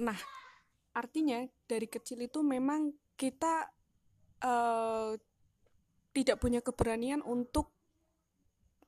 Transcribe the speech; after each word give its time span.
nah 0.00 0.18
artinya 0.94 1.42
dari 1.66 1.90
kecil 1.90 2.22
itu 2.22 2.40
memang 2.40 2.94
kita 3.18 3.66
uh, 4.42 5.14
tidak 6.14 6.38
punya 6.38 6.62
keberanian 6.62 7.20
untuk 7.26 7.74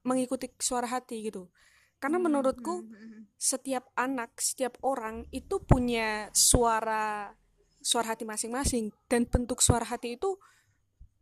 mengikuti 0.07 0.47
suara 0.63 0.87
hati 0.87 1.27
gitu. 1.27 1.51
Karena 1.99 2.23
hmm, 2.23 2.27
menurutku 2.31 2.87
hmm, 2.87 2.95
hmm, 2.95 3.23
setiap 3.35 3.91
anak 3.99 4.39
setiap 4.39 4.79
orang 4.87 5.27
itu 5.35 5.59
punya 5.59 6.31
suara 6.31 7.35
suara 7.83 8.15
hati 8.15 8.23
masing-masing 8.23 8.95
dan 9.11 9.27
bentuk 9.27 9.59
suara 9.63 9.87
hati 9.87 10.15
itu 10.15 10.39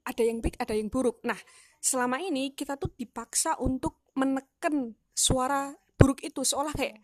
ada 0.05 0.21
yang 0.21 0.45
baik 0.45 0.61
ada 0.61 0.77
yang 0.77 0.93
buruk. 0.93 1.25
Nah 1.25 1.39
selama 1.81 2.21
ini 2.21 2.53
kita 2.53 2.77
tuh 2.77 2.93
dipaksa 2.93 3.57
untuk 3.57 4.05
menekan 4.13 4.93
suara 5.17 5.73
buruk 5.97 6.21
itu. 6.21 6.45
Seolah 6.45 6.77
kayak 6.77 7.01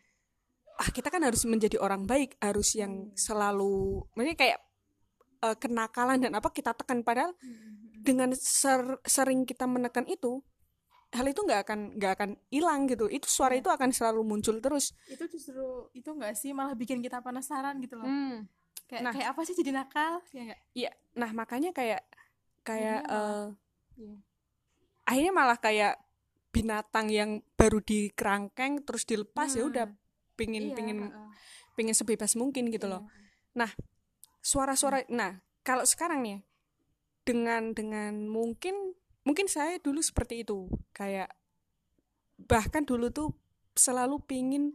ah 0.81 0.89
kita 0.89 1.13
kan 1.13 1.21
harus 1.21 1.45
menjadi 1.45 1.77
orang 1.77 2.09
baik 2.09 2.41
harus 2.41 2.73
yang 2.73 3.13
selalu 3.13 4.01
maksudnya 4.17 4.39
kayak 4.41 4.59
uh, 5.45 5.57
kenakalan 5.61 6.25
dan 6.25 6.33
apa 6.33 6.49
kita 6.49 6.73
tekan 6.73 7.05
padahal 7.05 7.37
dengan 8.01 8.33
ser 8.33 8.97
sering 9.05 9.45
kita 9.45 9.69
menekan 9.69 10.09
itu 10.09 10.41
hal 11.11 11.27
itu 11.27 11.43
nggak 11.43 11.61
akan 11.69 11.81
nggak 12.01 12.13
akan 12.17 12.31
hilang 12.49 12.87
gitu 12.87 13.11
itu 13.11 13.27
suara 13.27 13.59
iya. 13.59 13.61
itu 13.61 13.69
akan 13.69 13.91
selalu 13.93 14.23
muncul 14.23 14.57
terus 14.63 14.95
itu 15.11 15.27
justru 15.27 15.91
itu 15.93 16.07
nggak 16.07 16.33
sih 16.39 16.55
malah 16.55 16.73
bikin 16.73 17.03
kita 17.03 17.19
penasaran 17.21 17.77
gitu 17.83 17.99
loh 17.99 18.07
hmm. 18.07 18.47
kayak 18.87 19.03
nah, 19.03 19.13
kayak 19.13 19.29
apa 19.35 19.41
sih 19.43 19.55
jadi 19.59 19.71
nakal 19.75 20.23
ya 20.33 20.43
gak? 20.55 20.61
iya 20.73 20.91
nah 21.19 21.31
makanya 21.35 21.75
kayak 21.75 22.07
kayak 22.63 23.03
uh, 23.11 23.51
iya. 23.99 24.17
akhirnya 25.05 25.33
malah 25.35 25.59
kayak 25.59 25.99
binatang 26.55 27.11
yang 27.11 27.31
baru 27.59 27.83
dikerangkeng 27.83 28.87
terus 28.87 29.03
dilepas 29.03 29.51
hmm. 29.55 29.59
ya 29.59 29.65
udah 29.67 29.87
pingin 30.41 30.73
iya, 30.73 30.77
pingin 30.77 30.99
uh. 31.13 31.29
pingin 31.77 31.93
sebebas 31.93 32.33
mungkin 32.41 32.73
gitu 32.73 32.89
iya. 32.89 32.97
loh 32.97 33.03
nah 33.53 33.69
suara-suara 34.41 35.05
hmm. 35.05 35.13
nah 35.13 35.45
kalau 35.61 35.85
sekarang 35.85 36.25
nih 36.25 36.41
dengan 37.29 37.77
dengan 37.77 38.25
mungkin 38.25 38.97
mungkin 39.29 39.47
saya 39.47 39.77
dulu 39.77 40.01
seperti 40.01 40.43
itu 40.49 40.67
kayak 40.97 41.29
bahkan 42.49 42.89
dulu 42.89 43.13
tuh 43.13 43.37
selalu 43.77 44.19
pingin 44.25 44.73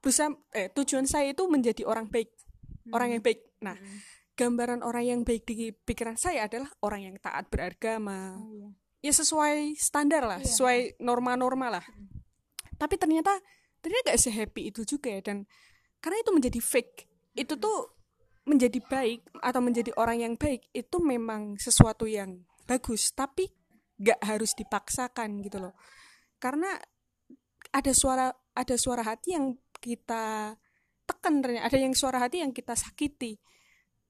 bisa 0.00 0.32
eh 0.56 0.72
tujuan 0.72 1.04
saya 1.04 1.36
itu 1.36 1.44
menjadi 1.44 1.84
orang 1.84 2.08
baik 2.08 2.32
hmm. 2.32 2.92
orang 2.96 3.08
yang 3.18 3.22
baik 3.22 3.44
nah 3.60 3.76
hmm. 3.76 3.98
gambaran 4.38 4.80
orang 4.80 5.04
yang 5.04 5.20
baik 5.26 5.44
di 5.44 5.72
pikiran 5.72 6.16
saya 6.16 6.48
adalah 6.48 6.72
orang 6.80 7.12
yang 7.12 7.16
taat 7.20 7.48
beragama 7.52 8.40
oh, 8.40 8.48
iya. 8.52 8.68
ya 9.04 9.12
sesuai 9.12 9.76
standar 9.76 10.24
lah 10.24 10.40
iya. 10.40 10.48
sesuai 10.48 10.78
norma-norma 11.04 11.80
lah 11.80 11.84
hmm. 11.84 12.08
tapi 12.80 12.96
ternyata 12.96 13.36
ternyata 13.86 14.18
gak 14.18 14.18
sehappy 14.18 14.74
itu 14.74 14.82
juga 14.82 15.14
ya 15.14 15.22
dan 15.22 15.46
karena 16.02 16.18
itu 16.18 16.34
menjadi 16.34 16.58
fake. 16.58 17.06
Itu 17.38 17.54
tuh 17.54 17.94
menjadi 18.42 18.82
baik 18.82 19.30
atau 19.38 19.62
menjadi 19.62 19.94
orang 19.94 20.26
yang 20.26 20.34
baik 20.34 20.66
itu 20.74 20.98
memang 20.98 21.54
sesuatu 21.54 22.10
yang 22.10 22.42
bagus 22.66 23.14
tapi 23.14 23.46
gak 24.02 24.18
harus 24.26 24.58
dipaksakan 24.58 25.38
gitu 25.46 25.62
loh. 25.62 25.78
Karena 26.42 26.74
ada 27.70 27.92
suara 27.94 28.34
ada 28.58 28.74
suara 28.74 29.06
hati 29.06 29.38
yang 29.38 29.54
kita 29.78 30.58
tekan 31.06 31.38
ternyata 31.38 31.70
ada 31.70 31.78
yang 31.78 31.94
suara 31.94 32.18
hati 32.18 32.42
yang 32.42 32.50
kita 32.50 32.74
sakiti. 32.74 33.38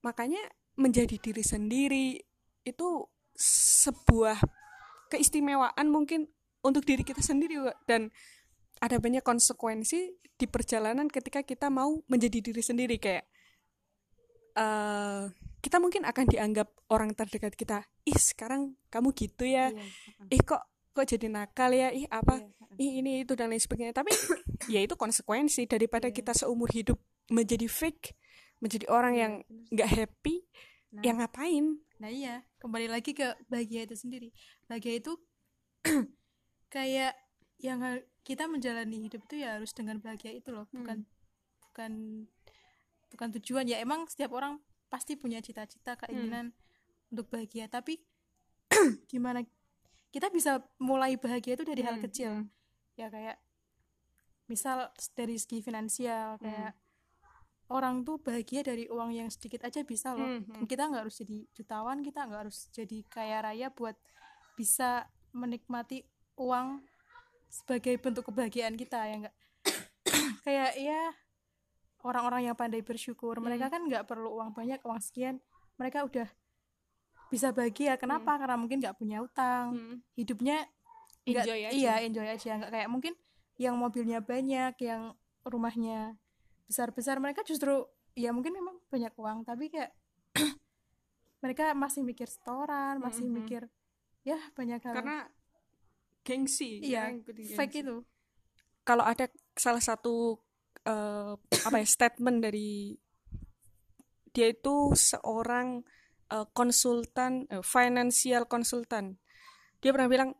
Makanya 0.00 0.40
menjadi 0.80 1.20
diri 1.20 1.44
sendiri 1.44 2.16
itu 2.64 2.88
sebuah 3.84 4.40
keistimewaan 5.12 5.92
mungkin 5.92 6.32
untuk 6.64 6.88
diri 6.88 7.04
kita 7.04 7.20
sendiri 7.20 7.60
dan 7.84 8.08
ada 8.80 8.96
banyak 9.00 9.24
konsekuensi 9.24 10.20
di 10.36 10.46
perjalanan 10.46 11.08
ketika 11.08 11.40
kita 11.40 11.72
mau 11.72 12.04
menjadi 12.12 12.44
diri 12.44 12.60
sendiri 12.60 12.96
kayak 13.00 13.24
uh, 14.56 15.32
kita 15.64 15.80
mungkin 15.80 16.04
akan 16.04 16.26
dianggap 16.28 16.68
orang 16.92 17.16
terdekat 17.16 17.56
kita 17.56 17.82
ih 18.06 18.14
sekarang 18.14 18.76
kamu 18.92 19.10
gitu 19.16 19.48
ya. 19.48 19.72
Iya. 19.72 19.84
ih 20.30 20.42
kok 20.44 20.62
kok 20.92 21.06
jadi 21.08 21.26
nakal 21.26 21.72
ya? 21.72 21.90
Ih 21.90 22.06
apa? 22.06 22.38
Iya. 22.76 22.76
ih 22.78 22.92
ini 23.00 23.12
itu 23.24 23.32
dan 23.32 23.50
lain 23.50 23.58
sebagainya. 23.58 23.96
Tapi 23.96 24.12
ya 24.72 24.84
itu 24.84 24.94
konsekuensi 24.94 25.66
daripada 25.66 26.12
iya. 26.12 26.14
kita 26.14 26.32
seumur 26.36 26.70
hidup 26.70 27.00
menjadi 27.32 27.66
fake 27.66 28.14
menjadi 28.56 28.88
orang 28.88 29.14
yang 29.16 29.32
nggak 29.68 29.90
happy 29.90 30.44
nah, 30.92 31.02
yang 31.02 31.16
ngapain? 31.20 31.80
Nah 31.98 32.10
iya. 32.12 32.44
Kembali 32.60 32.86
lagi 32.86 33.16
ke 33.16 33.36
bahagia 33.48 33.88
itu 33.88 33.96
sendiri. 33.98 34.28
Bahagia 34.68 35.00
itu 35.00 35.12
kayak 36.74 37.16
yang 37.58 37.80
kita 38.26 38.50
menjalani 38.50 39.06
hidup 39.06 39.22
itu 39.30 39.46
ya 39.46 39.54
harus 39.54 39.70
dengan 39.70 40.02
bahagia 40.02 40.34
itu 40.34 40.50
loh 40.50 40.66
bukan 40.74 41.06
hmm. 41.06 41.62
bukan 41.70 41.92
bukan 43.14 43.28
tujuan 43.38 43.70
ya 43.70 43.78
emang 43.78 44.10
setiap 44.10 44.34
orang 44.34 44.58
pasti 44.90 45.14
punya 45.14 45.38
cita-cita 45.38 45.94
keinginan 45.94 46.50
hmm. 46.50 47.12
untuk 47.14 47.30
bahagia 47.30 47.70
tapi 47.70 48.02
gimana 49.12 49.46
kita 50.10 50.26
bisa 50.34 50.58
mulai 50.82 51.14
bahagia 51.14 51.54
itu 51.54 51.62
dari 51.62 51.86
hmm. 51.86 51.88
hal 51.88 51.96
kecil 52.02 52.30
hmm. 52.42 52.46
ya 52.98 53.06
kayak 53.14 53.38
misal 54.50 54.90
dari 55.14 55.38
segi 55.38 55.62
finansial 55.62 56.42
kayak 56.42 56.74
hmm. 56.74 57.70
orang 57.70 58.02
tuh 58.02 58.18
bahagia 58.18 58.66
dari 58.66 58.90
uang 58.90 59.14
yang 59.14 59.30
sedikit 59.30 59.62
aja 59.70 59.86
bisa 59.86 60.18
loh 60.18 60.26
hmm. 60.26 60.42
hmm. 60.50 60.66
kita 60.66 60.90
nggak 60.90 61.02
harus 61.06 61.22
jadi 61.22 61.38
jutawan 61.54 62.02
kita 62.02 62.26
nggak 62.26 62.40
harus 62.46 62.58
jadi 62.74 62.98
kaya 63.06 63.38
raya 63.38 63.70
buat 63.70 63.94
bisa 64.58 65.06
menikmati 65.30 66.02
uang 66.42 66.82
sebagai 67.48 67.96
bentuk 67.98 68.28
kebahagiaan 68.28 68.74
kita 68.74 68.98
ya 69.06 69.14
enggak 69.24 69.34
kayak 70.44 70.72
ya 70.78 71.00
orang-orang 72.06 72.50
yang 72.50 72.56
pandai 72.56 72.82
bersyukur 72.86 73.38
hmm. 73.38 73.44
mereka 73.44 73.66
kan 73.72 73.82
nggak 73.86 74.06
perlu 74.06 74.38
uang 74.38 74.54
banyak 74.54 74.78
uang 74.86 75.00
sekian 75.02 75.42
mereka 75.76 76.06
udah 76.06 76.28
bisa 77.26 77.50
bahagia 77.50 77.98
kenapa 77.98 78.34
hmm. 78.34 78.40
karena 78.40 78.56
mungkin 78.56 78.78
nggak 78.78 78.96
punya 78.96 79.18
utang 79.22 79.74
hmm. 79.74 79.96
hidupnya 80.14 80.62
enjoy 81.26 81.60
aja. 81.66 81.74
iya 81.74 81.94
enjoy 82.06 82.26
aja 82.26 82.50
nggak 82.62 82.70
kayak 82.70 82.88
mungkin 82.88 83.12
yang 83.58 83.74
mobilnya 83.74 84.22
banyak 84.22 84.78
yang 84.78 85.16
rumahnya 85.42 86.14
besar-besar 86.70 87.18
mereka 87.18 87.42
justru 87.42 87.86
ya 88.14 88.30
mungkin 88.30 88.54
memang 88.54 88.78
banyak 88.90 89.14
uang 89.18 89.42
tapi 89.42 89.70
kayak 89.70 89.90
mereka 91.42 91.74
masih 91.74 92.06
mikir 92.06 92.30
setoran 92.30 93.02
masih 93.02 93.26
-hmm. 93.26 93.36
mikir 93.42 93.62
ya 94.26 94.38
banyak 94.54 94.82
hal 94.82 94.94
karena 94.94 95.18
gengsi 96.26 96.82
iya 96.82 97.14
fake 97.54 97.86
itu. 97.86 98.02
Kalau 98.82 99.06
ada 99.06 99.30
salah 99.54 99.78
satu 99.78 100.42
uh, 100.82 101.38
apa 101.38 101.76
ya 101.78 101.86
statement 101.94 102.42
dari 102.42 102.98
dia 104.34 104.50
itu 104.50 104.92
seorang 104.98 105.86
uh, 106.34 106.46
konsultan 106.50 107.46
uh, 107.48 107.62
financial 107.62 108.50
konsultan 108.50 109.16
dia 109.80 109.94
pernah 109.94 110.10
bilang 110.10 110.30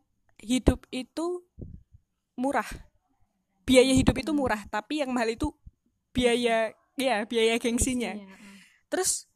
hidup 0.43 0.83
itu 0.91 1.47
murah. 2.35 2.67
Biaya 3.63 3.95
hidup 3.95 4.15
itu 4.19 4.31
hmm. 4.35 4.39
murah 4.39 4.61
tapi 4.67 4.99
yang 4.99 5.15
mahal 5.15 5.31
itu 5.31 5.55
biaya 6.11 6.75
ya 6.99 7.15
biaya 7.23 7.55
gengsinya. 7.57 8.11
Terus 8.91 9.31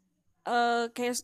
uh, 0.45 0.91
kayak 0.91 1.23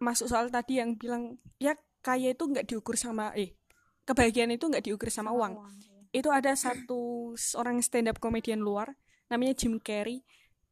masuk 0.00 0.32
soal 0.32 0.48
tadi 0.48 0.80
yang 0.80 0.96
bilang 0.96 1.36
ya 1.60 1.76
kaya 2.00 2.32
itu 2.32 2.48
nggak 2.48 2.64
diukur 2.64 2.96
sama 2.96 3.36
eh 3.36 3.59
kebahagiaan 4.08 4.52
itu 4.54 4.66
nggak 4.66 4.84
diukur 4.86 5.08
sama, 5.12 5.32
uang. 5.34 5.56
uang 5.56 5.74
iya. 5.80 6.00
Itu 6.10 6.28
ada 6.34 6.52
satu 6.58 7.32
orang 7.58 7.80
stand 7.84 8.10
up 8.10 8.18
komedian 8.18 8.60
luar 8.60 8.98
namanya 9.30 9.54
Jim 9.54 9.78
Carrey. 9.78 10.26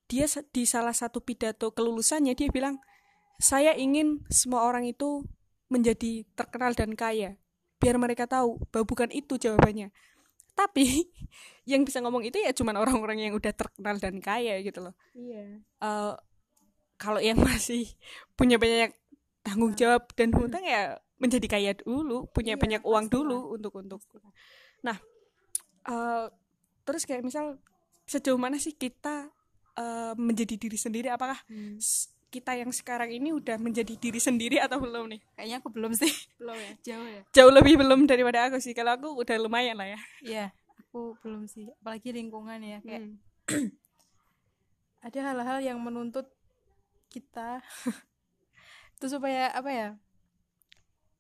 Dia 0.08 0.26
di 0.50 0.64
salah 0.64 0.96
satu 0.96 1.20
pidato 1.20 1.70
kelulusannya 1.70 2.32
dia 2.32 2.48
bilang, 2.48 2.80
"Saya 3.38 3.76
ingin 3.76 4.24
semua 4.32 4.64
orang 4.64 4.88
itu 4.88 5.22
menjadi 5.68 6.24
terkenal 6.32 6.72
dan 6.72 6.96
kaya, 6.96 7.36
biar 7.76 8.00
mereka 8.00 8.24
tahu 8.24 8.58
bahwa 8.72 8.84
bukan 8.88 9.12
itu 9.12 9.36
jawabannya." 9.36 9.92
Tapi 10.56 11.06
yang 11.70 11.86
bisa 11.86 12.02
ngomong 12.02 12.26
itu 12.26 12.40
ya 12.40 12.50
cuma 12.56 12.74
orang-orang 12.74 13.30
yang 13.30 13.32
udah 13.36 13.52
terkenal 13.54 14.00
dan 14.00 14.18
kaya 14.18 14.58
gitu 14.64 14.80
loh. 14.82 14.96
Iya. 15.14 15.62
Uh, 15.78 16.16
kalau 16.98 17.22
yang 17.22 17.38
masih 17.38 17.94
punya 18.34 18.58
banyak 18.58 18.90
tanggung 19.46 19.72
jawab 19.78 20.10
dan 20.18 20.34
hutang 20.34 20.66
ya 20.66 20.98
menjadi 21.18 21.46
kaya 21.50 21.72
dulu 21.74 22.30
punya 22.30 22.54
iya, 22.54 22.60
banyak 22.60 22.82
uang 22.86 23.06
dulu 23.10 23.58
untuk 23.58 23.74
untuk. 23.78 24.00
Nah 24.82 24.96
uh, 25.86 26.26
terus 26.86 27.04
kayak 27.04 27.26
misal 27.26 27.58
sejauh 28.08 28.40
mana 28.40 28.56
sih 28.56 28.72
kita 28.72 29.28
uh, 29.76 30.14
menjadi 30.16 30.54
diri 30.56 30.78
sendiri? 30.78 31.08
Apakah 31.12 31.36
hmm. 31.50 31.76
kita 32.32 32.56
yang 32.56 32.70
sekarang 32.72 33.12
ini 33.12 33.34
udah 33.34 33.60
menjadi 33.60 33.94
diri 33.98 34.20
sendiri 34.22 34.56
atau 34.62 34.80
belum 34.80 35.12
nih? 35.12 35.20
Kayaknya 35.36 35.56
aku 35.60 35.68
belum 35.74 35.92
sih. 35.92 36.12
Belum 36.40 36.56
ya? 36.56 36.72
Jauh 36.88 37.08
ya. 37.08 37.22
Jauh 37.34 37.52
lebih 37.52 37.74
belum 37.76 38.08
daripada 38.08 38.48
aku 38.48 38.58
sih. 38.58 38.72
Kalau 38.72 38.96
aku 38.96 39.08
udah 39.20 39.36
lumayan 39.36 39.76
lah 39.76 39.88
ya. 39.92 40.00
Iya 40.24 40.46
aku 40.88 41.20
belum 41.20 41.44
sih. 41.44 41.68
Apalagi 41.84 42.16
lingkungan 42.16 42.58
ya 42.64 42.78
kayak 42.80 43.12
hmm. 43.52 43.70
ada 45.06 45.18
hal-hal 45.20 45.58
yang 45.60 45.78
menuntut 45.78 46.26
kita. 47.12 47.60
Itu 48.98 49.06
supaya 49.06 49.52
apa 49.54 49.70
ya 49.70 49.88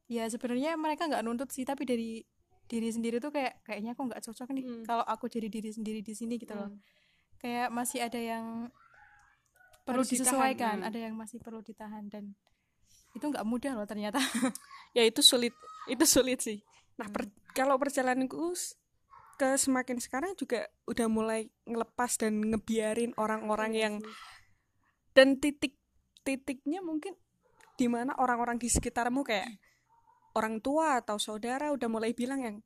ya 0.08 0.24
sebenarnya 0.26 0.74
mereka 0.80 1.04
nggak 1.04 1.22
nuntut 1.22 1.52
sih 1.52 1.68
tapi 1.68 1.84
dari 1.84 2.24
diri 2.68 2.88
sendiri 2.92 3.16
tuh 3.20 3.32
kayak 3.32 3.64
kayaknya 3.64 3.92
aku 3.96 4.08
nggak 4.08 4.24
cocok 4.24 4.48
nih 4.52 4.64
hmm. 4.64 4.84
kalau 4.84 5.04
aku 5.04 5.28
jadi 5.28 5.48
diri 5.48 5.72
sendiri 5.72 6.00
di 6.04 6.12
sini 6.12 6.36
gitu 6.36 6.52
hmm. 6.52 6.60
loh 6.60 6.70
kayak 7.40 7.68
masih 7.72 8.04
ada 8.04 8.20
yang 8.20 8.68
perlu 9.88 10.04
disesuaikan 10.04 10.84
ditahan. 10.84 10.88
ada 10.88 10.98
yang 11.00 11.14
masih 11.16 11.40
perlu 11.40 11.64
ditahan 11.64 12.04
dan 12.12 12.36
itu 13.16 13.24
nggak 13.24 13.46
mudah 13.48 13.72
loh 13.72 13.88
ternyata 13.88 14.20
ya 14.96 15.04
itu 15.04 15.24
sulit 15.24 15.56
itu 15.88 16.04
sulit 16.04 16.44
sih 16.44 16.60
nah 17.00 17.08
per, 17.08 17.28
hmm. 17.28 17.56
kalau 17.56 17.80
perjalananku 17.80 18.52
ke 19.38 19.54
semakin 19.56 19.96
sekarang 20.02 20.32
juga 20.36 20.66
udah 20.84 21.06
mulai 21.08 21.48
ngelepas 21.64 22.20
dan 22.20 22.36
ngebiarin 22.42 23.16
orang-orang 23.16 23.70
iya 23.72 23.82
yang 23.88 23.94
dan 25.16 25.40
titik 25.40 25.78
titiknya 26.26 26.84
mungkin 26.84 27.16
di 27.78 27.86
mana 27.86 28.12
orang-orang 28.18 28.58
di 28.58 28.68
sekitarmu 28.68 29.22
kayak 29.22 29.46
orang 30.38 30.62
tua 30.62 31.02
atau 31.02 31.18
saudara 31.18 31.74
udah 31.74 31.90
mulai 31.90 32.14
bilang 32.14 32.40
yang 32.40 32.56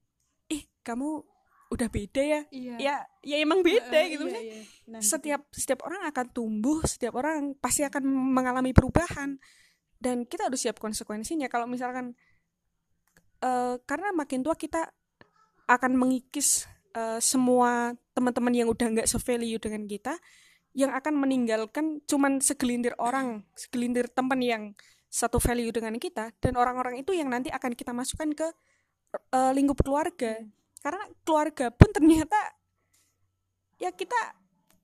ih 0.52 0.68
kamu 0.84 1.24
udah 1.72 1.88
beda 1.88 2.20
ya 2.20 2.40
iya. 2.52 2.76
ya 2.76 2.94
ya 3.24 3.36
emang 3.40 3.64
beda 3.64 3.96
uh, 3.96 4.04
gitu 4.12 4.28
iya, 4.28 4.40
iya. 4.44 4.60
Nah, 4.92 5.00
setiap 5.00 5.48
gitu. 5.48 5.64
setiap 5.64 5.80
orang 5.88 6.04
akan 6.04 6.26
tumbuh 6.28 6.84
setiap 6.84 7.16
orang 7.16 7.56
pasti 7.56 7.80
akan 7.80 8.04
mengalami 8.04 8.76
perubahan 8.76 9.40
dan 9.96 10.28
kita 10.28 10.52
harus 10.52 10.60
siap 10.60 10.76
konsekuensinya 10.76 11.48
kalau 11.48 11.64
misalkan 11.64 12.12
uh, 13.40 13.80
karena 13.88 14.12
makin 14.12 14.44
tua 14.44 14.52
kita 14.52 14.92
akan 15.64 15.96
mengikis 15.96 16.68
uh, 16.92 17.16
semua 17.24 17.96
teman-teman 18.12 18.52
yang 18.52 18.68
udah 18.68 18.86
nggak 18.92 19.08
sevalue 19.08 19.56
dengan 19.56 19.88
kita 19.88 20.20
yang 20.76 20.92
akan 20.92 21.16
meninggalkan 21.16 22.04
cuman 22.04 22.44
segelintir 22.44 22.92
orang 23.00 23.48
segelintir 23.56 24.12
teman 24.12 24.40
yang 24.44 24.62
satu 25.12 25.36
value 25.36 25.68
dengan 25.68 25.92
kita 26.00 26.32
dan 26.40 26.56
orang-orang 26.56 27.04
itu 27.04 27.12
yang 27.12 27.28
nanti 27.28 27.52
akan 27.52 27.76
kita 27.76 27.92
masukkan 27.92 28.32
ke 28.32 28.48
uh, 29.36 29.52
lingkup 29.52 29.76
keluarga. 29.84 30.40
Karena 30.80 31.04
keluarga 31.20 31.68
pun 31.68 31.92
ternyata 31.92 32.40
ya 33.76 33.92
kita 33.92 34.16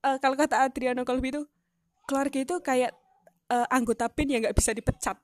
uh, 0.05 0.17
kalau 0.21 0.37
kata 0.37 0.69
Adriano 0.69 1.01
Colby 1.01 1.33
itu 1.33 1.41
keluarga 2.05 2.37
itu 2.45 2.55
kayak 2.61 2.93
uh, 3.49 3.65
anggota 3.73 4.05
pin 4.05 4.29
yang 4.29 4.45
nggak 4.45 4.53
bisa 4.53 4.69
dipecat. 4.77 5.17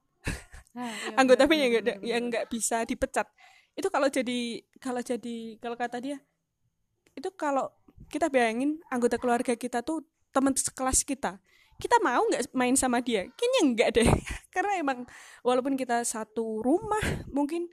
Nah, 0.74 0.90
iya, 0.90 1.16
anggota 1.22 1.46
pin 1.46 1.60
yang 1.62 1.72
nggak 1.78 1.98
yang 2.02 2.24
nggak 2.34 2.46
bisa 2.50 2.82
dipecat. 2.90 3.30
Itu 3.78 3.94
kalau 3.94 4.10
jadi 4.10 4.66
kalau 4.82 5.06
jadi 5.06 5.62
kalau 5.62 5.78
kata 5.78 6.02
dia 6.02 6.18
itu 7.14 7.30
kalau 7.38 7.70
kita 8.10 8.28
bayangin 8.28 8.82
anggota 8.90 9.22
keluarga 9.22 9.54
kita 9.54 9.86
tuh 9.86 10.04
teman 10.36 10.52
sekelas 10.52 11.06
kita 11.08 11.40
kita 11.76 12.00
mau 12.00 12.24
nggak 12.24 12.56
main 12.56 12.76
sama 12.80 13.04
dia 13.04 13.28
kayaknya 13.36 13.62
enggak 13.64 13.90
deh 14.00 14.10
karena 14.56 14.80
emang 14.80 15.04
walaupun 15.44 15.76
kita 15.76 16.04
satu 16.08 16.64
rumah 16.64 17.04
mungkin 17.30 17.68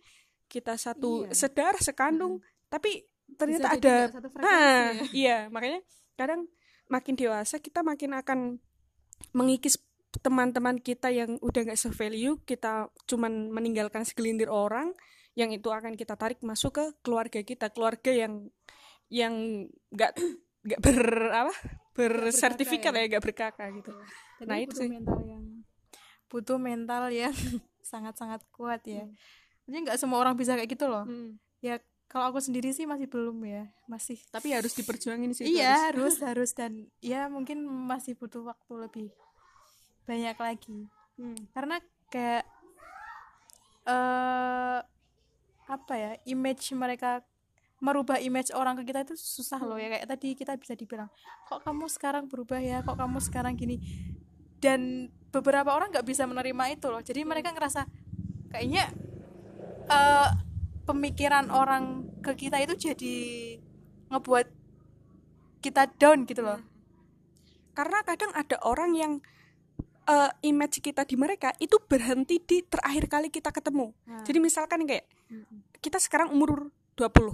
kita 0.50 0.76
satu 0.76 1.26
iya. 1.26 1.34
sedar 1.34 1.74
sekandung 1.78 2.42
hmm. 2.42 2.68
tapi 2.68 3.06
ternyata 3.38 3.72
Bisa 3.72 3.78
ada 3.78 3.96
nah 4.36 4.92
ya. 4.92 5.02
iya 5.14 5.38
makanya 5.48 5.80
kadang 6.18 6.50
makin 6.90 7.14
dewasa 7.16 7.56
kita 7.62 7.80
makin 7.80 8.12
akan 8.18 8.38
mengikis 9.32 9.80
teman-teman 10.20 10.76
kita 10.76 11.08
yang 11.08 11.40
udah 11.40 11.72
nggak 11.72 11.80
sevalue 11.80 12.36
kita 12.44 12.92
cuman 13.08 13.48
meninggalkan 13.48 14.04
segelintir 14.04 14.52
orang 14.52 14.92
yang 15.32 15.48
itu 15.48 15.72
akan 15.72 15.96
kita 15.96 16.20
tarik 16.20 16.44
masuk 16.44 16.76
ke 16.76 16.84
keluarga 17.00 17.40
kita 17.40 17.72
keluarga 17.72 18.12
yang 18.12 18.52
yang 19.08 19.64
nggak 19.88 20.12
nggak 20.62 20.80
ber 20.80 21.00
apa 21.30 21.54
bersertifikat 21.92 22.92
ya. 22.94 23.00
ya 23.02 23.06
nggak 23.16 23.24
berkakak 23.24 23.68
gitu 23.82 23.92
Jadi 24.40 24.48
nah 24.48 24.56
itu 24.62 24.74
sih 24.78 24.88
mental 24.88 25.20
yang 25.26 25.44
butuh 26.30 26.56
mental 26.56 27.12
yang 27.12 27.34
sangat-sangat 27.90 28.40
kuat 28.54 28.80
ya 28.88 29.04
hmm. 29.04 29.14
jadi 29.68 29.76
nggak 29.90 29.98
semua 30.00 30.22
orang 30.22 30.38
bisa 30.38 30.56
kayak 30.56 30.70
gitu 30.70 30.88
loh 30.88 31.04
hmm. 31.04 31.36
ya 31.60 31.76
kalau 32.08 32.32
aku 32.32 32.40
sendiri 32.40 32.72
sih 32.72 32.88
masih 32.88 33.08
belum 33.08 33.40
ya 33.44 33.68
masih 33.90 34.16
tapi 34.32 34.52
harus 34.52 34.72
diperjuangin 34.72 35.36
sih 35.36 35.44
iya 35.44 35.92
harus 35.92 36.20
harus 36.28 36.56
dan 36.56 36.88
ya 37.04 37.28
mungkin 37.28 37.66
masih 37.66 38.16
butuh 38.16 38.46
waktu 38.46 38.72
lebih 38.88 39.08
banyak 40.08 40.36
lagi 40.38 40.88
hmm. 41.20 41.52
karena 41.52 41.76
kayak 42.08 42.44
uh, 43.88 44.80
apa 45.68 45.94
ya 45.96 46.12
image 46.28 46.70
mereka 46.76 47.24
merubah 47.82 48.22
image 48.22 48.54
orang 48.54 48.78
ke 48.78 48.94
kita 48.94 49.02
itu 49.02 49.18
susah 49.18 49.58
loh 49.58 49.74
ya. 49.74 49.90
Kayak 49.90 50.06
tadi 50.06 50.28
kita 50.38 50.54
bisa 50.54 50.78
dibilang 50.78 51.10
kok 51.50 51.66
kamu 51.66 51.90
sekarang 51.90 52.30
berubah 52.30 52.62
ya? 52.62 52.78
Kok 52.86 52.94
kamu 52.94 53.18
sekarang 53.18 53.58
gini? 53.58 53.82
Dan 54.62 55.10
beberapa 55.34 55.74
orang 55.74 55.90
nggak 55.90 56.06
bisa 56.06 56.22
menerima 56.22 56.78
itu 56.78 56.86
loh. 56.86 57.02
Jadi 57.02 57.26
mereka 57.26 57.50
ngerasa 57.50 57.82
kayaknya 58.54 58.86
uh, 59.90 60.30
pemikiran 60.86 61.50
orang 61.50 62.06
ke 62.22 62.46
kita 62.46 62.62
itu 62.62 62.78
jadi 62.78 63.16
ngebuat 64.14 64.46
kita 65.58 65.90
down 65.98 66.22
gitu 66.30 66.46
loh. 66.46 66.62
Karena 67.74 68.06
kadang 68.06 68.30
ada 68.30 68.62
orang 68.62 68.94
yang 68.94 69.12
uh, 70.06 70.30
image 70.46 70.78
kita 70.78 71.02
di 71.02 71.18
mereka 71.18 71.50
itu 71.58 71.82
berhenti 71.82 72.38
di 72.38 72.62
terakhir 72.62 73.10
kali 73.10 73.28
kita 73.34 73.50
ketemu. 73.50 73.90
Hmm. 74.06 74.22
Jadi 74.22 74.38
misalkan 74.38 74.86
kayak 74.86 75.10
kita 75.82 75.98
sekarang 75.98 76.30
umur 76.30 76.70
20 76.94 77.32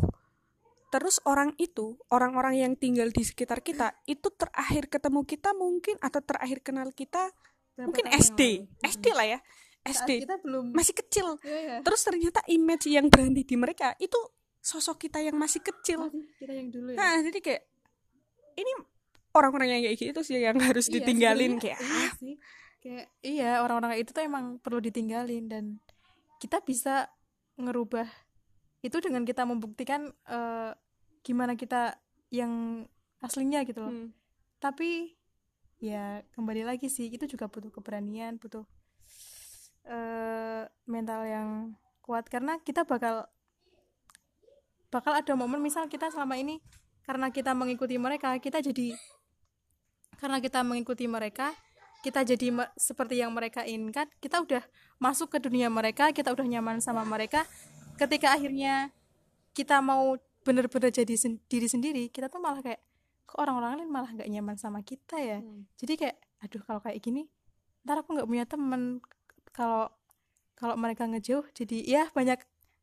terus 0.88 1.20
orang 1.28 1.52
itu 1.60 2.00
orang-orang 2.08 2.64
yang 2.64 2.72
tinggal 2.74 3.12
di 3.12 3.20
sekitar 3.24 3.60
kita 3.60 3.92
itu 4.08 4.32
terakhir 4.32 4.88
ketemu 4.88 5.20
kita 5.28 5.52
mungkin 5.52 6.00
atau 6.00 6.20
terakhir 6.24 6.64
kenal 6.64 6.88
kita 6.96 7.32
Berapa 7.76 7.94
mungkin 7.94 8.06
SD 8.10 8.66
SD 8.82 9.06
lah 9.14 9.38
ya. 9.38 9.40
SD 9.86 10.26
kita 10.26 10.36
belum 10.42 10.74
masih 10.74 10.94
kecil. 10.98 11.38
Iya, 11.40 11.58
iya. 11.62 11.76
terus 11.80 12.02
ternyata 12.02 12.42
image 12.50 12.90
yang 12.90 13.06
berhenti 13.08 13.46
di 13.46 13.56
mereka 13.56 13.94
itu 14.02 14.18
sosok 14.58 15.08
kita 15.08 15.22
yang 15.22 15.38
masih 15.38 15.62
kecil. 15.62 16.10
Masih 16.10 16.26
kita 16.36 16.52
yang 16.52 16.68
dulu 16.68 16.88
ya? 16.92 16.98
Nah 16.98 17.14
jadi 17.24 17.38
kayak 17.38 17.62
ini 18.58 18.72
orang-orang 19.32 19.68
yang 19.78 19.80
kayak 19.86 19.96
gitu 19.96 20.20
sih 20.26 20.42
yang 20.42 20.58
harus 20.58 20.90
iya, 20.90 20.94
ditinggalin. 21.00 21.52
Kayak 21.62 21.78
iya 21.80 22.04
ah. 22.04 22.12
sih. 22.18 22.34
Kayak 22.78 23.06
iya 23.22 23.50
orang-orang 23.62 24.02
itu 24.02 24.10
tuh 24.10 24.24
emang 24.26 24.58
perlu 24.58 24.82
ditinggalin 24.82 25.46
dan 25.46 25.64
kita 26.42 26.60
bisa 26.66 27.08
ngerubah 27.58 28.06
itu 28.82 28.96
dengan 29.02 29.26
kita 29.26 29.42
membuktikan 29.42 30.10
uh, 30.30 30.72
gimana 31.26 31.58
kita 31.58 31.98
yang 32.30 32.84
aslinya 33.18 33.66
gitu 33.66 33.82
loh 33.82 33.92
hmm. 33.92 34.14
tapi 34.62 35.18
ya 35.82 36.22
kembali 36.34 36.66
lagi 36.66 36.86
sih 36.90 37.10
itu 37.10 37.26
juga 37.26 37.50
butuh 37.50 37.70
keberanian 37.70 38.38
butuh 38.38 38.66
uh, 39.86 40.62
mental 40.86 41.22
yang 41.26 41.48
kuat 42.02 42.26
karena 42.30 42.58
kita 42.62 42.86
bakal 42.86 43.26
bakal 44.88 45.12
ada 45.12 45.32
momen 45.34 45.60
misal 45.60 45.86
kita 45.86 46.08
selama 46.08 46.38
ini 46.38 46.62
karena 47.04 47.28
kita 47.30 47.52
mengikuti 47.52 48.00
mereka 48.00 48.34
kita 48.40 48.62
jadi 48.64 48.96
karena 50.18 50.42
kita 50.42 50.64
mengikuti 50.66 51.06
mereka 51.06 51.54
kita 52.02 52.22
jadi 52.22 52.70
seperti 52.78 53.18
yang 53.18 53.34
mereka 53.34 53.66
inginkan 53.66 54.06
kita 54.22 54.42
udah 54.42 54.62
masuk 55.02 55.34
ke 55.34 55.38
dunia 55.42 55.66
mereka 55.70 56.10
kita 56.14 56.30
udah 56.30 56.46
nyaman 56.46 56.78
sama 56.78 57.02
mereka 57.02 57.46
ketika 57.98 58.38
akhirnya 58.38 58.94
kita 59.52 59.82
mau 59.82 60.14
bener-bener 60.46 60.94
jadi 60.94 61.14
sen 61.18 61.42
diri 61.50 61.66
sendiri 61.66 62.08
kita 62.08 62.30
tuh 62.30 62.40
malah 62.40 62.62
kayak 62.62 62.80
kok 63.28 63.36
orang-orang 63.36 63.84
lain 63.84 63.90
malah 63.92 64.08
nggak 64.14 64.30
nyaman 64.30 64.56
sama 64.56 64.80
kita 64.80 65.20
ya? 65.20 65.38
Hmm. 65.44 65.68
jadi 65.76 65.92
kayak 66.00 66.16
aduh 66.40 66.62
kalau 66.64 66.80
kayak 66.80 67.02
gini 67.02 67.28
ntar 67.84 68.00
aku 68.00 68.16
nggak 68.16 68.28
punya 68.28 68.44
temen. 68.48 69.02
Kalau 69.52 69.90
kalau 70.54 70.74
mereka 70.78 71.04
ngejauh 71.10 71.44
jadi 71.52 71.76
ya 71.84 72.02
banyak 72.14 72.38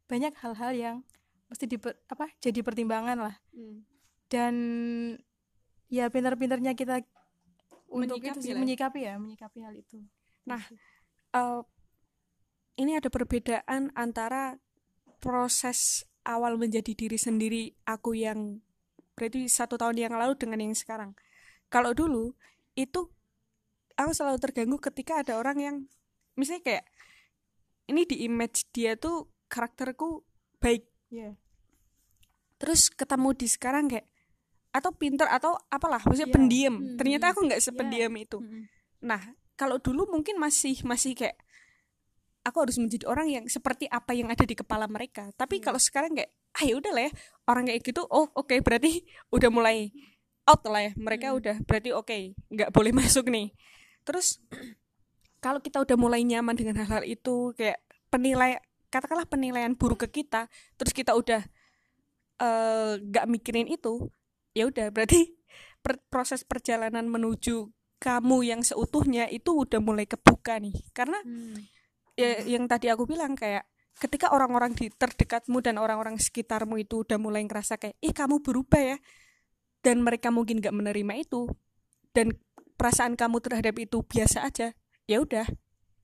banyak 0.05 0.34
hal-hal 0.43 0.72
yang 0.75 0.95
mesti 1.50 1.65
di 1.65 1.77
apa 1.81 2.29
jadi 2.43 2.60
pertimbangan 2.62 3.17
lah. 3.17 3.36
Hmm. 3.55 3.86
dan 4.25 4.55
ya 5.88 6.10
pintar-pintarnya 6.10 6.74
kita 6.74 7.05
untuk 7.93 8.19
menyikapi 8.19 8.41
itu 8.41 8.51
sih, 8.51 8.57
menyikapi 8.57 9.00
ya 9.05 9.13
menyikapi 9.22 9.60
hal 9.62 9.74
itu. 9.77 10.01
Nah 10.50 10.62
uh, 11.38 11.62
ini 12.75 12.98
ada 12.98 13.07
perbedaan 13.07 13.93
antara 13.95 14.57
proses 15.17 16.03
awal 16.25 16.57
menjadi 16.57 16.91
diri 16.98 17.17
sendiri 17.19 17.63
aku 17.86 18.17
yang 18.17 18.60
berarti 19.15 19.48
satu 19.48 19.79
tahun 19.79 19.95
yang 19.95 20.13
lalu 20.17 20.36
dengan 20.36 20.60
yang 20.60 20.75
sekarang 20.75 21.15
kalau 21.72 21.95
dulu 21.95 22.36
itu 22.75 23.07
aku 23.95 24.12
selalu 24.12 24.38
terganggu 24.43 24.77
ketika 24.81 25.24
ada 25.24 25.39
orang 25.39 25.57
yang 25.57 25.75
misalnya 26.36 26.63
kayak 26.63 26.86
ini 27.88 28.03
di 28.03 28.27
image 28.27 28.67
dia 28.75 29.00
tuh 29.00 29.31
karakterku 29.48 30.25
baik 30.60 30.84
yeah. 31.07 31.38
terus 32.60 32.91
ketemu 32.91 33.29
di 33.38 33.48
sekarang 33.48 33.88
kayak 33.88 34.07
atau 34.75 34.91
pinter 34.91 35.29
atau 35.31 35.55
apalah 35.72 36.03
maksudnya 36.03 36.27
yeah. 36.27 36.36
pendiam 36.36 36.75
hmm. 36.75 36.98
ternyata 37.00 37.31
aku 37.31 37.48
nggak 37.48 37.63
sependiam 37.63 38.12
yeah. 38.12 38.25
itu 38.27 38.38
hmm. 38.43 38.63
nah 39.00 39.22
kalau 39.55 39.79
dulu 39.79 40.12
mungkin 40.12 40.36
masih 40.36 40.84
masih 40.84 41.15
kayak 41.15 41.39
aku 42.45 42.57
harus 42.61 42.77
menjadi 42.77 43.09
orang 43.09 43.27
yang 43.27 43.45
seperti 43.49 43.89
apa 43.89 44.13
yang 44.13 44.29
ada 44.29 44.45
di 44.45 44.53
kepala 44.53 44.85
mereka 44.85 45.33
tapi 45.33 45.59
hmm. 45.59 45.63
kalau 45.65 45.79
sekarang 45.81 46.13
kayak 46.13 46.29
ah 46.55 46.63
ya 46.63 46.77
udah 46.77 46.91
lah 46.93 47.03
ya 47.09 47.11
orang 47.49 47.63
kayak 47.67 47.81
gitu 47.81 48.01
oh 48.05 48.29
oke 48.31 48.45
okay, 48.45 48.61
berarti 48.61 49.01
udah 49.35 49.49
mulai 49.49 49.89
out 50.45 50.61
lah 50.69 50.85
ya 50.85 50.91
mereka 50.95 51.33
hmm. 51.33 51.39
udah 51.41 51.55
berarti 51.65 51.89
oke 51.91 52.05
okay, 52.05 52.21
nggak 52.53 52.69
boleh 52.69 52.93
masuk 53.01 53.27
nih 53.33 53.49
terus 54.05 54.37
kalau 55.43 55.57
kita 55.59 55.81
udah 55.81 55.97
mulai 55.97 56.21
nyaman 56.21 56.53
dengan 56.53 56.85
hal-hal 56.85 57.01
itu 57.03 57.51
kayak 57.57 57.81
penilai 58.13 58.61
katakanlah 58.93 59.27
penilaian 59.27 59.73
buruk 59.75 60.07
ke 60.07 60.23
kita 60.23 60.47
terus 60.79 60.93
kita 60.95 61.17
udah 61.17 61.43
eh, 62.39 62.93
nggak 63.01 63.25
uh, 63.27 63.29
mikirin 63.29 63.67
itu 63.67 64.07
ya 64.55 64.69
udah 64.69 64.93
berarti 64.93 65.35
per 65.83 65.99
proses 66.07 66.45
perjalanan 66.45 67.09
menuju 67.09 67.67
kamu 67.99 68.45
yang 68.45 68.61
seutuhnya 68.61 69.27
itu 69.33 69.51
udah 69.51 69.81
mulai 69.81 70.05
kebuka 70.05 70.61
nih 70.61 70.73
karena 70.93 71.19
hmm. 71.25 71.75
Ya, 72.15 72.41
yang 72.48 72.65
tadi 72.67 72.91
aku 72.91 73.07
bilang 73.07 73.36
kayak 73.36 73.67
ketika 73.95 74.31
orang-orang 74.36 74.75
di 74.75 74.91
terdekatmu 74.91 75.63
dan 75.63 75.79
orang-orang 75.79 76.19
sekitarmu 76.19 76.75
itu 76.79 77.07
udah 77.07 77.15
mulai 77.15 77.48
ngerasa 77.48 77.79
kayak 77.79 77.95
ih 78.03 78.12
kamu 78.15 78.43
berubah 78.43 78.95
ya. 78.95 78.98
Dan 79.86 80.01
mereka 80.01 80.34
mungkin 80.34 80.57
gak 80.60 80.74
menerima 80.74 81.13
itu. 81.22 81.45
Dan 82.10 82.34
perasaan 82.74 83.13
kamu 83.13 83.38
terhadap 83.38 83.75
itu 83.77 84.01
biasa 84.01 84.50
aja. 84.50 84.74
Ya 85.05 85.22
udah. 85.22 85.45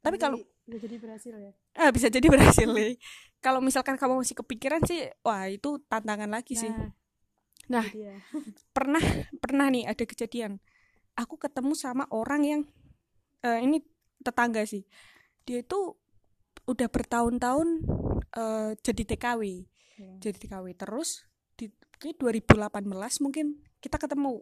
Tapi 0.06 0.22
kalau 0.22 0.38
bisa 0.72 0.88
jadi 0.88 0.98
berhasil 1.02 1.34
ya? 1.36 1.52
Ah, 1.76 1.90
bisa 1.92 2.08
jadi 2.08 2.28
berhasil 2.30 2.70
ya. 2.70 2.96
kalau 3.42 3.60
misalkan 3.60 3.98
kamu 3.98 4.22
masih 4.22 4.38
kepikiran 4.38 4.86
sih 4.86 5.10
wah 5.26 5.50
itu 5.50 5.82
tantangan 5.90 6.30
lagi 6.30 6.54
nah, 6.56 6.62
sih 6.62 6.72
nah 7.72 7.86
pernah 8.76 9.04
pernah 9.42 9.68
nih 9.68 9.88
ada 9.90 10.04
kejadian. 10.06 10.62
Aku 11.20 11.36
ketemu 11.36 11.76
sama 11.76 12.08
orang 12.08 12.42
yang 12.48 12.62
uh, 13.44 13.60
ini 13.60 13.84
tetangga 14.24 14.64
sih 14.64 14.88
dia 15.48 15.62
itu 15.62 15.98
udah 16.70 16.88
bertahun-tahun 16.88 17.68
uh, 18.38 18.72
jadi 18.86 19.04
TKW 19.16 19.66
yeah. 19.98 20.16
jadi 20.22 20.38
TKW 20.38 20.78
terus 20.78 21.26
di 22.02 22.14
2018 22.18 22.66
mungkin 23.22 23.62
kita 23.82 23.98
ketemu. 24.02 24.42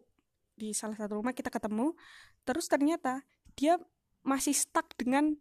Di 0.55 0.75
salah 0.75 0.95
satu 0.95 1.19
rumah 1.19 1.35
kita 1.35 1.51
ketemu. 1.51 1.95
Terus 2.47 2.67
ternyata 2.67 3.23
dia 3.55 3.79
masih 4.23 4.55
stuck 4.55 4.91
dengan 4.95 5.35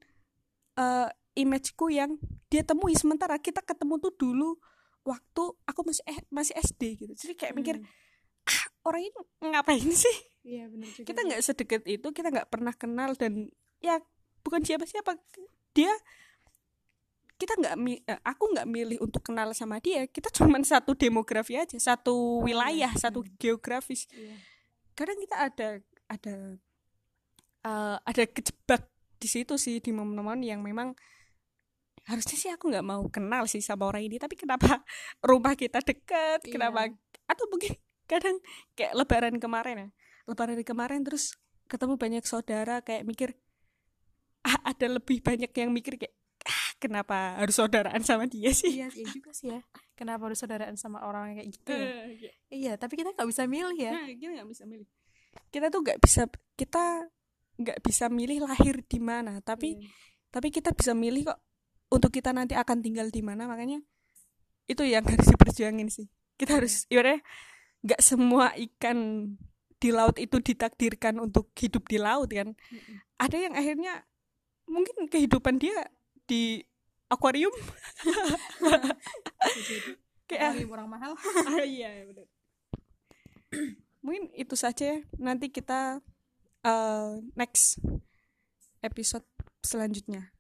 uh, 0.78 1.10
imageku 1.34 1.90
yang 1.90 2.18
dia 2.50 2.66
temui 2.66 2.94
sementara. 2.98 3.38
Kita 3.38 3.62
ketemu 3.62 4.02
tuh 4.02 4.14
dulu 4.14 4.58
waktu 5.06 5.42
aku 5.66 5.80
masih 5.86 6.04
eh, 6.10 6.18
masih 6.30 6.54
SD 6.58 6.82
gitu. 7.06 7.12
Jadi 7.14 7.34
kayak 7.38 7.52
hmm. 7.54 7.58
mikir 7.62 7.76
ah, 8.46 8.64
orang 8.86 9.02
ini 9.06 9.18
ngapain 9.54 9.90
sih? 9.90 10.16
Iya 10.42 10.70
benar 10.70 10.88
juga. 10.94 11.06
Kita 11.06 11.20
nggak 11.22 11.42
sedekat 11.42 11.82
itu, 11.86 12.08
kita 12.14 12.28
nggak 12.34 12.48
pernah 12.50 12.74
kenal 12.74 13.14
dan 13.14 13.50
ya 13.78 14.02
bukan 14.42 14.60
siapa-siapa. 14.62 15.16
Dia 15.74 15.92
kita 17.38 17.54
nggak 17.54 17.74
eh, 18.02 18.20
aku 18.26 18.44
nggak 18.50 18.66
milih 18.66 18.98
untuk 18.98 19.22
kenal 19.22 19.54
sama 19.54 19.78
dia. 19.78 20.04
Kita 20.10 20.28
cuma 20.36 20.58
satu 20.62 20.98
demografi 20.98 21.54
aja, 21.54 21.78
satu 21.78 22.42
wilayah, 22.42 22.90
iya. 22.90 23.00
satu 23.00 23.22
hmm. 23.22 23.38
geografis. 23.38 24.10
Iya. 24.10 24.36
Kadang 24.98 25.18
kita 25.22 25.36
ada 25.38 25.68
ada 26.08 26.34
uh, 27.62 27.96
ada 28.02 28.22
kejebak 28.26 28.88
di 29.18 29.28
situ 29.30 29.54
sih 29.58 29.82
di 29.82 29.90
momen-momen 29.90 30.46
yang 30.46 30.62
memang 30.62 30.94
harusnya 32.08 32.36
sih 32.40 32.50
aku 32.54 32.72
nggak 32.72 32.86
mau 32.86 33.04
kenal 33.12 33.44
sih 33.44 33.60
sama 33.60 33.84
orang 33.90 34.08
ini 34.08 34.16
tapi 34.16 34.38
kenapa 34.38 34.80
rumah 35.28 35.52
kita 35.58 35.84
deket 35.84 36.40
iya. 36.46 36.52
kenapa 36.54 36.88
atau 37.28 37.44
mungkin 37.52 37.76
kadang 38.08 38.40
kayak 38.72 38.96
lebaran 38.96 39.36
kemarin 39.36 39.76
ya 39.76 39.88
lebaran 40.24 40.64
kemarin 40.64 41.04
terus 41.04 41.36
ketemu 41.68 42.00
banyak 42.00 42.24
saudara 42.24 42.80
kayak 42.80 43.04
mikir 43.04 43.36
ah, 44.48 44.56
ada 44.64 44.86
lebih 44.88 45.20
banyak 45.20 45.52
yang 45.52 45.70
mikir 45.70 46.00
kayak 46.00 46.14
ah, 46.48 46.68
kenapa 46.80 47.36
harus 47.36 47.54
saudaraan 47.60 48.00
sama 48.00 48.24
dia 48.24 48.50
sih 48.56 48.80
iya 48.80 48.88
iya 48.96 49.06
juga 49.12 49.30
sih 49.36 49.52
ya 49.52 49.60
kenapa 49.92 50.30
harus 50.30 50.40
saudaraan 50.40 50.78
sama 50.80 51.04
orang 51.04 51.36
kayak 51.36 51.48
gitu 51.52 51.72
ya? 51.74 51.84
Uh, 51.84 52.06
iya. 52.16 52.32
iya 52.48 52.72
tapi 52.80 52.96
kita 52.96 53.12
nggak 53.12 53.28
bisa 53.28 53.44
milih 53.44 53.76
ya 53.76 53.92
nah, 53.92 54.08
kita 54.08 54.32
nggak 54.40 54.50
bisa 54.50 54.64
milih 54.64 54.88
kita 55.52 55.66
tuh 55.68 55.80
nggak 55.84 55.98
bisa 56.00 56.22
kita 56.56 56.84
nggak 57.58 57.78
bisa 57.82 58.04
milih 58.08 58.38
lahir 58.46 58.80
di 58.86 59.00
mana 59.02 59.42
tapi 59.42 59.76
yeah. 59.76 59.90
tapi 60.30 60.48
kita 60.54 60.70
bisa 60.72 60.94
milih 60.94 61.28
kok 61.28 61.40
untuk 61.90 62.14
kita 62.14 62.30
nanti 62.30 62.54
akan 62.54 62.80
tinggal 62.80 63.10
di 63.10 63.20
mana 63.20 63.50
makanya 63.50 63.82
itu 64.70 64.84
yang 64.86 65.02
harus 65.10 65.28
diperjuangin 65.28 65.88
sih 65.90 66.06
kita 66.38 66.62
harus 66.62 66.86
ya 66.88 67.02
nggak 67.82 68.00
semua 68.02 68.54
ikan 68.54 69.30
di 69.78 69.90
laut 69.94 70.18
itu 70.18 70.42
ditakdirkan 70.42 71.22
untuk 71.22 71.54
hidup 71.54 71.86
di 71.86 71.98
laut 72.02 72.30
kan 72.30 72.50
mm-hmm. 72.50 72.96
ada 73.22 73.36
yang 73.38 73.54
akhirnya 73.54 74.02
mungkin 74.68 75.08
kehidupan 75.08 75.58
dia 75.58 75.88
di 76.28 76.62
akuarium. 77.08 77.52
Kayak 80.28 80.40
akuarium 80.54 80.72
orang 80.76 80.88
mahal. 80.88 81.12
Ah, 81.48 81.64
iya 81.64 82.04
benar 82.04 82.28
mungkin 84.04 84.30
itu 84.36 84.54
saja 84.54 85.00
nanti 85.16 85.48
kita 85.48 86.00
uh, 86.64 87.10
next 87.34 87.80
episode 88.84 89.24
selanjutnya 89.64 90.32